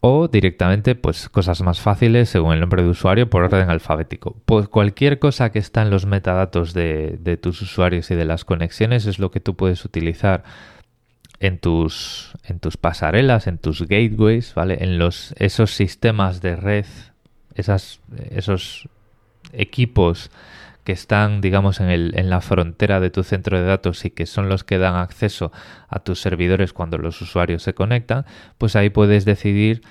o 0.00 0.28
directamente 0.28 0.94
pues 0.94 1.28
cosas 1.28 1.60
más 1.62 1.80
fáciles 1.80 2.28
según 2.28 2.52
el 2.52 2.60
nombre 2.60 2.82
de 2.82 2.88
usuario 2.88 3.28
por 3.28 3.42
orden 3.42 3.68
alfabético. 3.70 4.36
Pues 4.44 4.68
cualquier 4.68 5.18
cosa 5.18 5.50
que 5.50 5.58
está 5.58 5.82
en 5.82 5.90
los 5.90 6.06
metadatos 6.06 6.72
de, 6.72 7.38
tus 7.40 7.60
usuarios 7.62 8.10
y 8.10 8.14
de 8.14 8.24
las 8.24 8.44
conexiones 8.44 9.06
es 9.06 9.18
lo 9.18 9.30
que 9.30 9.40
tú 9.40 9.56
puedes 9.56 9.84
utilizar 9.84 10.44
en 11.40 11.58
tus, 11.58 12.32
en 12.44 12.58
tus 12.58 12.76
pasarelas, 12.76 13.46
en 13.46 13.58
tus 13.58 13.82
gateways, 13.82 14.54
¿vale? 14.54 14.78
En 14.80 14.98
los, 14.98 15.34
esos 15.38 15.72
sistemas 15.72 16.40
de 16.40 16.56
red, 16.56 16.86
esas, 17.54 18.00
esos 18.30 18.88
equipos 19.52 20.30
que 20.84 20.92
están, 20.92 21.40
digamos, 21.40 21.80
en, 21.80 21.90
el, 21.90 22.12
en 22.16 22.30
la 22.30 22.40
frontera 22.40 22.98
de 22.98 23.10
tu 23.10 23.22
centro 23.22 23.58
de 23.58 23.66
datos 23.66 24.04
y 24.04 24.10
que 24.10 24.26
son 24.26 24.48
los 24.48 24.64
que 24.64 24.78
dan 24.78 24.94
acceso 24.96 25.52
a 25.88 25.98
tus 25.98 26.20
servidores 26.20 26.72
cuando 26.72 26.96
los 26.98 27.20
usuarios 27.20 27.62
se 27.62 27.74
conectan, 27.74 28.24
pues 28.56 28.74
ahí 28.74 28.88
puedes 28.88 29.24
decidir 29.24 29.82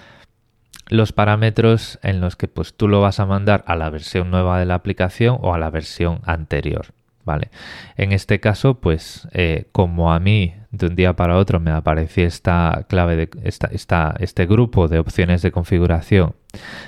los 0.89 1.11
parámetros 1.11 1.99
en 2.01 2.21
los 2.21 2.35
que 2.35 2.47
pues 2.47 2.73
tú 2.73 2.87
lo 2.87 3.01
vas 3.01 3.19
a 3.19 3.25
mandar 3.25 3.63
a 3.67 3.75
la 3.75 3.89
versión 3.89 4.31
nueva 4.31 4.59
de 4.59 4.65
la 4.65 4.75
aplicación 4.75 5.37
o 5.41 5.53
a 5.53 5.59
la 5.59 5.69
versión 5.69 6.21
anterior. 6.25 6.87
¿Vale? 7.23 7.51
En 7.97 8.13
este 8.13 8.39
caso, 8.39 8.75
pues 8.75 9.27
eh, 9.33 9.65
como 9.73 10.13
a 10.13 10.19
mí 10.21 10.55
de 10.77 10.87
un 10.87 10.95
día 10.95 11.15
para 11.15 11.37
otro 11.37 11.59
me 11.59 11.71
apareció 11.71 12.25
esta 12.25 12.85
clave 12.87 13.15
de 13.15 13.29
esta, 13.43 13.67
esta, 13.67 14.15
este 14.19 14.45
grupo 14.45 14.87
de 14.87 14.99
opciones 14.99 15.41
de 15.41 15.51
configuración 15.51 16.35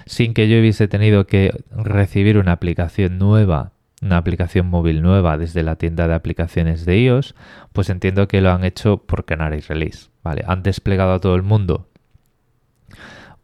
sin 0.06 0.34
que 0.34 0.48
yo 0.48 0.60
hubiese 0.60 0.88
tenido 0.88 1.28
que 1.28 1.52
recibir 1.72 2.38
una 2.38 2.54
aplicación 2.54 3.18
nueva 3.18 3.74
una 4.02 4.18
aplicación 4.18 4.68
móvil 4.68 5.02
nueva 5.02 5.38
desde 5.38 5.64
la 5.64 5.76
tienda 5.76 6.08
de 6.08 6.14
aplicaciones 6.14 6.86
de 6.86 7.00
iOS, 7.00 7.36
pues 7.74 7.90
entiendo 7.90 8.28
que 8.28 8.42
lo 8.42 8.52
han 8.52 8.64
hecho 8.64 8.98
por 8.98 9.26
Canary 9.26 9.60
Release. 9.60 10.10
¿vale? 10.24 10.44
Han 10.48 10.64
desplegado 10.64 11.14
a 11.14 11.20
todo 11.20 11.36
el 11.36 11.44
mundo 11.44 11.90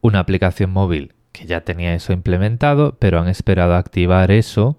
una 0.00 0.20
aplicación 0.20 0.70
móvil 0.70 1.12
que 1.32 1.46
ya 1.46 1.62
tenía 1.62 1.94
eso 1.94 2.12
implementado, 2.12 2.96
pero 2.98 3.20
han 3.20 3.28
esperado 3.28 3.74
activar 3.74 4.30
eso 4.30 4.78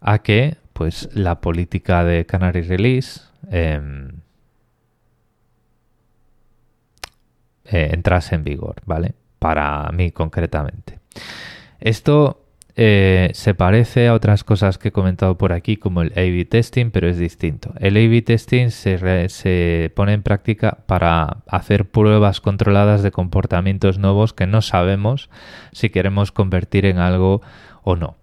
a 0.00 0.20
que 0.20 0.56
pues 0.72 1.08
la 1.12 1.40
política 1.40 2.04
de 2.04 2.24
Canary 2.26 2.62
Release 2.62 3.20
em, 3.50 4.20
eh, 7.64 7.90
entrase 7.92 8.34
en 8.34 8.44
vigor, 8.44 8.76
¿vale? 8.86 9.14
Para 9.38 9.90
mí 9.92 10.10
concretamente. 10.12 10.98
Esto 11.80 12.44
eh, 12.76 13.30
se 13.34 13.54
parece 13.54 14.08
a 14.08 14.14
otras 14.14 14.42
cosas 14.42 14.78
que 14.78 14.88
he 14.88 14.92
comentado 14.92 15.38
por 15.38 15.52
aquí, 15.52 15.76
como 15.76 16.02
el 16.02 16.12
A-B 16.16 16.44
testing, 16.44 16.90
pero 16.90 17.08
es 17.08 17.18
distinto. 17.18 17.72
El 17.78 17.96
A-B 17.96 18.22
testing 18.22 18.70
se, 18.70 19.28
se, 19.28 19.92
pone 19.94 20.12
en 20.12 20.22
práctica 20.22 20.78
para 20.86 21.38
hacer 21.46 21.84
pruebas 21.84 22.40
controladas 22.40 23.02
de 23.02 23.12
comportamientos 23.12 23.98
nuevos 23.98 24.32
que 24.32 24.48
no 24.48 24.60
sabemos 24.60 25.30
si 25.72 25.90
queremos 25.90 26.32
convertir 26.32 26.84
en 26.86 26.98
algo 26.98 27.42
o 27.84 27.94
no. 27.96 28.16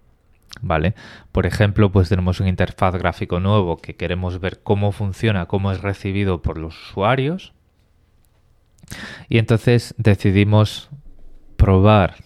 ¿Vale? 0.60 0.94
Por 1.32 1.46
ejemplo, 1.46 1.90
pues 1.90 2.10
tenemos 2.10 2.38
un 2.38 2.46
interfaz 2.46 2.94
gráfico 2.94 3.40
nuevo 3.40 3.78
que 3.78 3.96
queremos 3.96 4.38
ver 4.38 4.60
cómo 4.62 4.92
funciona, 4.92 5.46
cómo 5.46 5.72
es 5.72 5.80
recibido 5.80 6.42
por 6.42 6.58
los 6.58 6.90
usuarios. 6.90 7.54
Y 9.28 9.38
entonces 9.38 9.94
decidimos 9.98 10.90
probar, 11.56 12.16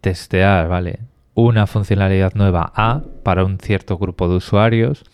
testear, 0.00 0.68
¿vale? 0.68 1.00
una 1.36 1.66
funcionalidad 1.66 2.32
nueva 2.34 2.72
A 2.74 3.02
para 3.22 3.44
un 3.44 3.58
cierto 3.58 3.98
grupo 3.98 4.26
de 4.26 4.36
usuarios 4.36 5.04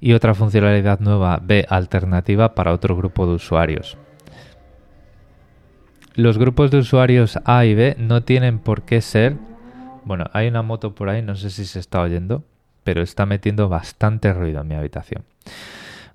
y 0.00 0.14
otra 0.14 0.34
funcionalidad 0.34 0.98
nueva 1.00 1.38
B 1.42 1.66
alternativa 1.68 2.54
para 2.54 2.72
otro 2.72 2.96
grupo 2.96 3.26
de 3.26 3.34
usuarios. 3.34 3.98
Los 6.14 6.38
grupos 6.38 6.70
de 6.70 6.78
usuarios 6.78 7.38
A 7.44 7.66
y 7.66 7.74
B 7.74 7.96
no 7.98 8.22
tienen 8.22 8.58
por 8.58 8.82
qué 8.82 9.00
ser... 9.02 9.36
Bueno, 10.04 10.24
hay 10.32 10.48
una 10.48 10.62
moto 10.62 10.94
por 10.94 11.10
ahí, 11.10 11.22
no 11.22 11.36
sé 11.36 11.50
si 11.50 11.66
se 11.66 11.78
está 11.78 12.00
oyendo, 12.00 12.44
pero 12.82 13.02
está 13.02 13.26
metiendo 13.26 13.68
bastante 13.68 14.32
ruido 14.32 14.62
en 14.62 14.68
mi 14.68 14.74
habitación. 14.74 15.22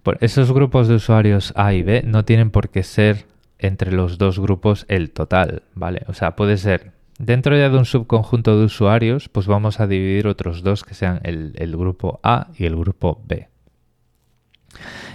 Por 0.01 0.17
esos 0.21 0.51
grupos 0.51 0.88
de 0.88 0.95
usuarios 0.95 1.53
A 1.55 1.74
y 1.74 1.83
B 1.83 2.01
no 2.05 2.25
tienen 2.25 2.50
por 2.50 2.69
qué 2.69 2.81
ser 2.81 3.25
entre 3.59 3.91
los 3.91 4.17
dos 4.17 4.39
grupos 4.39 4.85
el 4.87 5.11
total, 5.11 5.63
¿vale? 5.73 6.03
O 6.07 6.13
sea, 6.13 6.35
puede 6.35 6.57
ser 6.57 6.97
Dentro 7.19 7.57
ya 7.57 7.69
de 7.69 7.77
un 7.77 7.85
subconjunto 7.85 8.59
de 8.59 8.65
usuarios, 8.65 9.27
pues 9.27 9.47
vamos 9.47 9.79
a 9.79 9.87
dividir 9.87 10.27
otros 10.27 10.61
dos 10.61 10.83
que 10.83 10.93
sean 10.93 11.19
el, 11.23 11.75
grupo 11.75 12.19
A 12.21 12.49
y 12.55 12.65
el 12.65 12.75
grupo 12.75 13.23
B. 13.25 13.49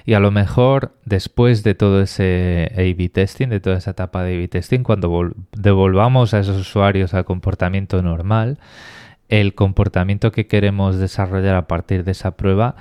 Y 0.05 0.15
a 0.15 0.21
lo 0.21 0.33
mejor 0.33 0.97
después 1.05 1.63
de 1.63 1.77
todo 1.77 2.03
ese 2.03 2.73
A-B 2.75 3.09
testing, 3.09 3.49
de 3.49 3.61
toda 3.61 3.77
esa 3.77 3.93
etapa 3.93 4.25
de 4.25 4.35
A-B 4.35 4.49
testing, 4.49 4.83
cuando 4.83 5.33
devolvamos 5.53 6.35
a 6.35 6.41
esos 6.41 6.59
usuarios 6.59 7.15
al 7.15 7.25
comportamiento 7.25 8.03
normal, 8.03 8.59
el 9.29 9.55
comportamiento 9.55 10.33
que 10.33 10.49
queremos 10.49 10.97
desarrollar 10.97 11.55
a 11.55 11.69
partir 11.69 12.03
de 12.03 12.11
esa 12.11 12.37
prueba 12.37 12.75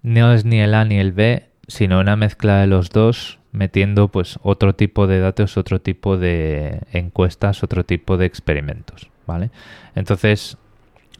no 0.00 0.32
es 0.32 0.46
ni 0.46 0.60
el 0.60 0.72
A 0.72 0.86
ni 0.86 0.98
el 0.98 1.12
B, 1.12 1.50
sino 1.68 2.00
una 2.00 2.16
mezcla 2.16 2.60
de 2.60 2.66
los 2.66 2.90
dos 2.90 3.38
metiendo 3.52 4.08
pues 4.08 4.38
otro 4.42 4.74
tipo 4.74 5.06
de 5.06 5.20
datos, 5.20 5.56
otro 5.56 5.80
tipo 5.80 6.16
de 6.16 6.80
encuestas, 6.92 7.62
otro 7.62 7.84
tipo 7.84 8.16
de 8.16 8.26
experimentos, 8.26 9.10
¿vale? 9.26 9.50
Entonces, 9.94 10.56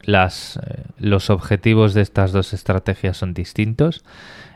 las, 0.02 0.56
eh, 0.56 0.84
los 0.98 1.30
objetivos 1.30 1.94
de 1.94 2.00
estas 2.00 2.32
dos 2.32 2.54
estrategias 2.54 3.18
son 3.18 3.34
distintos. 3.34 4.04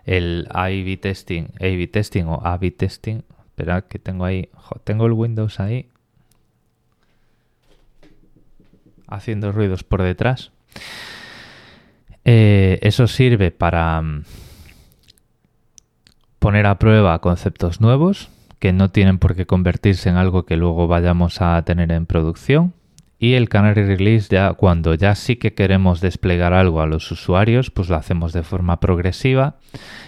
El 0.05 0.49
A-B 0.50 0.97
testing, 0.97 1.49
A-B 1.61 1.87
testing 1.88 2.25
o 2.25 2.40
A-B 2.45 2.71
testing, 2.71 3.23
espera 3.45 3.83
que 3.83 3.99
tengo 3.99 4.25
ahí, 4.25 4.49
tengo 4.85 5.07
el 5.07 5.12
Windows 5.12 5.61
ahí 5.61 5.88
haciendo 9.09 9.52
ruidos 9.52 9.85
por 9.85 10.02
detrás. 10.02 10.52
Eh, 12.25 12.78
eso 12.83 13.07
sirve 13.07 13.50
para 13.52 14.00
mm, 14.02 14.25
poner 16.47 16.67
a 16.67 16.79
prueba 16.79 17.19
conceptos 17.19 17.81
nuevos 17.81 18.29
que 18.61 18.73
no 18.73 18.88
tienen 18.88 19.19
por 19.19 19.35
qué 19.35 19.47
convertirse 19.47 20.11
en 20.11 20.15
algo 20.15 20.47
que 20.47 20.57
luego 20.57 20.87
vayamos 20.87 21.43
a 21.43 21.61
tener 21.62 21.91
en 21.91 22.07
producción. 22.07 22.73
Y 23.19 23.33
el 23.33 23.49
Canary 23.49 23.83
Release 23.83 24.29
ya 24.31 24.53
cuando 24.53 24.95
ya 24.95 25.17
sí 25.17 25.35
que 25.35 25.55
queremos 25.55 26.00
desplegar 26.00 26.53
algo 26.53 26.81
a 26.83 26.87
los 26.87 27.11
usuarios, 27.11 27.73
pues 27.73 27.88
lo 27.88 27.97
hacemos 27.97 28.33
de 28.33 28.45
forma 28.45 28.79
progresiva. 28.79 29.57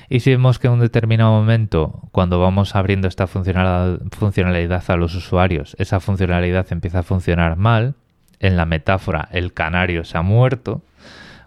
Y 0.08 0.20
si 0.20 0.30
vemos 0.30 0.60
que 0.60 0.68
en 0.68 0.74
un 0.74 0.78
determinado 0.78 1.32
momento, 1.32 2.02
cuando 2.12 2.38
vamos 2.38 2.76
abriendo 2.76 3.08
esta 3.08 3.26
funcionalidad 3.26 4.84
a 4.86 4.96
los 4.96 5.16
usuarios, 5.16 5.74
esa 5.80 5.98
funcionalidad 5.98 6.68
empieza 6.70 7.00
a 7.00 7.02
funcionar 7.02 7.56
mal, 7.56 7.96
en 8.38 8.56
la 8.56 8.64
metáfora 8.64 9.28
el 9.32 9.54
canario 9.54 10.04
se 10.04 10.16
ha 10.16 10.22
muerto, 10.22 10.82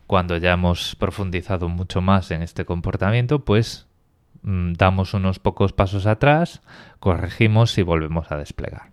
cuando 0.06 0.36
ya 0.36 0.52
hemos 0.52 0.98
profundizado 0.98 1.70
mucho 1.70 2.02
más 2.02 2.30
en 2.32 2.42
este 2.42 2.66
comportamiento, 2.66 3.46
pues 3.46 3.88
damos 4.44 5.14
unos 5.14 5.40
pocos 5.40 5.74
pasos 5.74 6.06
atrás, 6.06 6.62
corregimos 7.00 7.78
y 7.78 7.84
volvemos 7.84 8.32
a 8.32 8.38
desplegar. 8.38 8.92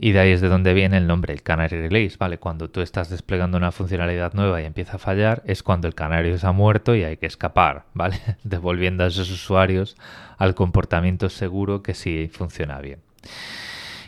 Y 0.00 0.12
de 0.12 0.20
ahí 0.20 0.30
es 0.30 0.40
de 0.40 0.48
donde 0.48 0.74
viene 0.74 0.96
el 0.96 1.08
nombre, 1.08 1.32
el 1.32 1.42
Canary 1.42 1.76
Release, 1.76 2.16
¿vale? 2.18 2.38
Cuando 2.38 2.70
tú 2.70 2.80
estás 2.80 3.10
desplegando 3.10 3.58
una 3.58 3.72
funcionalidad 3.72 4.32
nueva 4.32 4.62
y 4.62 4.64
empieza 4.64 4.96
a 4.96 4.98
fallar, 4.98 5.42
es 5.44 5.64
cuando 5.64 5.88
el 5.88 5.96
canario 5.96 6.38
se 6.38 6.46
ha 6.46 6.52
muerto 6.52 6.94
y 6.94 7.02
hay 7.02 7.16
que 7.16 7.26
escapar, 7.26 7.86
¿vale? 7.94 8.20
Devolviendo 8.44 9.02
a 9.02 9.08
esos 9.08 9.28
usuarios 9.30 9.96
al 10.36 10.54
comportamiento 10.54 11.28
seguro 11.28 11.82
que 11.82 11.94
sí 11.94 12.30
funciona 12.32 12.80
bien. 12.80 13.00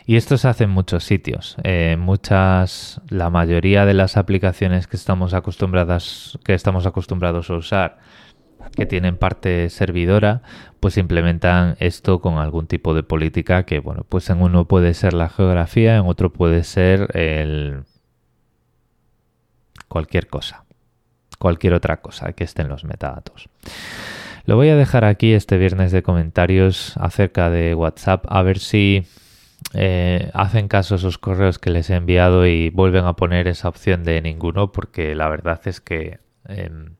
Y 0.05 0.15
esto 0.15 0.37
se 0.37 0.47
hace 0.47 0.63
en 0.63 0.71
muchos 0.71 1.03
sitios. 1.03 1.57
Eh, 1.63 1.97
muchas, 1.99 3.01
la 3.09 3.29
mayoría 3.29 3.85
de 3.85 3.93
las 3.93 4.17
aplicaciones 4.17 4.87
que 4.87 4.97
estamos 4.97 5.33
acostumbradas, 5.33 6.39
que 6.43 6.53
estamos 6.53 6.85
acostumbrados 6.85 7.49
a 7.49 7.55
usar, 7.55 7.99
que 8.75 8.85
tienen 8.85 9.17
parte 9.17 9.69
servidora, 9.69 10.41
pues 10.79 10.97
implementan 10.97 11.75
esto 11.79 12.19
con 12.19 12.37
algún 12.37 12.67
tipo 12.67 12.93
de 12.93 13.03
política 13.03 13.63
que, 13.63 13.79
bueno, 13.79 14.05
pues 14.07 14.29
en 14.29 14.41
uno 14.41 14.67
puede 14.67 14.93
ser 14.93 15.13
la 15.13 15.29
geografía, 15.29 15.97
en 15.97 16.05
otro 16.05 16.31
puede 16.33 16.63
ser 16.63 17.15
el 17.15 17.83
cualquier 19.87 20.27
cosa. 20.27 20.65
cualquier 21.37 21.73
otra 21.73 22.01
cosa 22.01 22.33
que 22.33 22.43
esté 22.43 22.61
en 22.61 22.69
los 22.69 22.83
metadatos. 22.83 23.49
Lo 24.45 24.55
voy 24.55 24.69
a 24.69 24.75
dejar 24.75 25.05
aquí 25.05 25.33
este 25.33 25.57
viernes 25.57 25.91
de 25.91 26.03
comentarios 26.03 26.95
acerca 26.97 27.49
de 27.49 27.75
WhatsApp 27.75 28.25
a 28.29 28.41
ver 28.41 28.59
si 28.59 29.05
eh, 29.73 30.29
hacen 30.33 30.67
caso 30.67 30.95
a 30.95 30.97
esos 30.97 31.17
correos 31.17 31.59
que 31.59 31.69
les 31.69 31.89
he 31.89 31.95
enviado 31.95 32.45
y 32.45 32.69
vuelven 32.69 33.05
a 33.05 33.15
poner 33.15 33.47
esa 33.47 33.69
opción 33.69 34.03
de 34.03 34.21
ninguno 34.21 34.71
porque 34.71 35.15
la 35.15 35.29
verdad 35.29 35.61
es 35.65 35.79
que 35.79 36.19
em, 36.47 36.95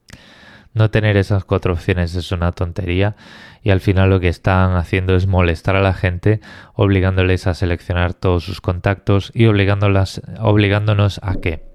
no 0.74 0.90
tener 0.90 1.18
esas 1.18 1.44
cuatro 1.44 1.74
opciones 1.74 2.16
es 2.16 2.32
una 2.32 2.52
tontería 2.52 3.16
y 3.62 3.72
al 3.72 3.82
final 3.82 4.10
lo 4.10 4.20
que 4.20 4.30
están 4.30 4.76
haciendo 4.76 5.16
es 5.16 5.28
molestar 5.28 5.76
a 5.76 5.82
la 5.82 5.94
gente 5.94 6.40
obligándoles 6.74 7.48
a 7.48 7.54
seleccionar 7.54 8.14
todos 8.14 8.44
sus 8.44 8.62
contactos 8.62 9.32
y 9.34 9.46
obligándonos 9.46 11.20
a 11.24 11.36
que 11.36 11.72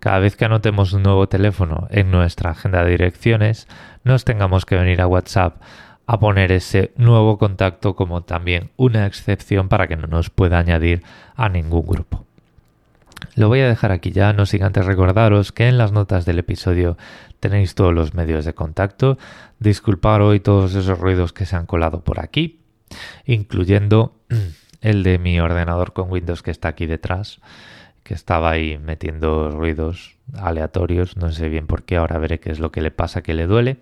cada 0.00 0.18
vez 0.18 0.36
que 0.36 0.44
anotemos 0.44 0.92
un 0.92 1.02
nuevo 1.02 1.28
teléfono 1.28 1.88
en 1.90 2.10
nuestra 2.10 2.50
agenda 2.50 2.84
de 2.84 2.90
direcciones 2.90 3.66
nos 4.04 4.24
tengamos 4.24 4.64
que 4.64 4.76
venir 4.76 5.00
a 5.00 5.06
WhatsApp 5.06 5.60
a 6.06 6.20
poner 6.20 6.52
ese 6.52 6.92
nuevo 6.96 7.38
contacto 7.38 7.96
como 7.96 8.22
también 8.22 8.70
una 8.76 9.06
excepción 9.06 9.68
para 9.68 9.88
que 9.88 9.96
no 9.96 10.06
nos 10.06 10.30
pueda 10.30 10.58
añadir 10.58 11.02
a 11.34 11.48
ningún 11.48 11.84
grupo. 11.84 12.25
Lo 13.34 13.48
voy 13.48 13.60
a 13.60 13.68
dejar 13.68 13.92
aquí 13.92 14.12
ya, 14.12 14.32
no 14.32 14.46
sin 14.46 14.62
antes 14.62 14.86
recordaros 14.86 15.52
que 15.52 15.68
en 15.68 15.78
las 15.78 15.92
notas 15.92 16.24
del 16.24 16.38
episodio 16.38 16.96
tenéis 17.40 17.74
todos 17.74 17.92
los 17.92 18.14
medios 18.14 18.44
de 18.44 18.54
contacto. 18.54 19.18
Disculpar 19.58 20.20
hoy 20.22 20.40
todos 20.40 20.74
esos 20.74 20.98
ruidos 20.98 21.32
que 21.32 21.46
se 21.46 21.56
han 21.56 21.66
colado 21.66 22.02
por 22.02 22.20
aquí, 22.20 22.60
incluyendo 23.24 24.16
el 24.80 25.02
de 25.02 25.18
mi 25.18 25.40
ordenador 25.40 25.92
con 25.92 26.10
Windows 26.10 26.42
que 26.42 26.50
está 26.50 26.68
aquí 26.68 26.86
detrás, 26.86 27.40
que 28.02 28.14
estaba 28.14 28.50
ahí 28.50 28.78
metiendo 28.78 29.50
ruidos 29.50 30.16
aleatorios, 30.34 31.16
no 31.16 31.32
sé 31.32 31.48
bien 31.48 31.66
por 31.66 31.82
qué, 31.82 31.96
ahora 31.96 32.18
veré 32.18 32.40
qué 32.40 32.52
es 32.52 32.60
lo 32.60 32.70
que 32.70 32.80
le 32.80 32.90
pasa 32.90 33.22
que 33.22 33.34
le 33.34 33.46
duele. 33.46 33.78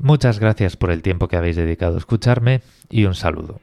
Muchas 0.00 0.40
gracias 0.40 0.76
por 0.76 0.90
el 0.90 1.02
tiempo 1.02 1.28
que 1.28 1.36
habéis 1.36 1.56
dedicado 1.56 1.94
a 1.94 1.98
escucharme 1.98 2.62
y 2.88 3.04
un 3.04 3.14
saludo. 3.14 3.60